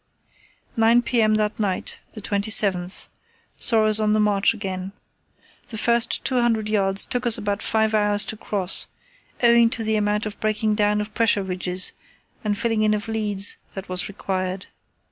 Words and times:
Nine 0.75 1.03
p.m. 1.03 1.35
that 1.35 1.59
night, 1.59 1.99
the 2.13 2.23
27th, 2.23 3.07
saw 3.59 3.85
us 3.85 3.99
on 3.99 4.13
the 4.13 4.19
march 4.19 4.51
again. 4.51 4.93
The 5.67 5.77
first 5.77 6.25
200 6.25 6.65
yds. 6.65 7.07
took 7.07 7.27
us 7.27 7.37
about 7.37 7.61
five 7.61 7.93
hours 7.93 8.25
to 8.25 8.35
cross, 8.35 8.87
owing 9.43 9.69
to 9.69 9.83
the 9.83 9.97
amount 9.97 10.25
of 10.25 10.39
breaking 10.39 10.73
down 10.73 11.01
of 11.01 11.13
pressure 11.13 11.43
ridges 11.43 11.93
and 12.43 12.57
filling 12.57 12.81
in 12.81 12.95
of 12.95 13.07
leads 13.07 13.57
that 13.75 13.89
was 13.89 14.07
required. 14.09 14.65